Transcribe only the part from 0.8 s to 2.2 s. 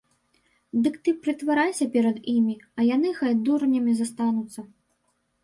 Дык ты прытварайся перад